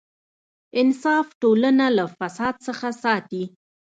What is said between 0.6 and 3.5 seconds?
انصاف ټولنه له فساد څخه ساتي.